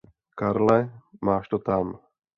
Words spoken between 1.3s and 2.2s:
to tam.